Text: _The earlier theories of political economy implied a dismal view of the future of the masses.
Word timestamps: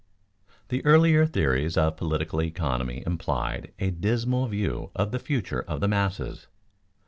_The 0.69 0.81
earlier 0.83 1.27
theories 1.27 1.77
of 1.77 1.95
political 1.95 2.41
economy 2.41 3.03
implied 3.05 3.71
a 3.77 3.91
dismal 3.91 4.47
view 4.47 4.89
of 4.95 5.11
the 5.11 5.19
future 5.19 5.61
of 5.61 5.79
the 5.79 5.87
masses. 5.87 6.47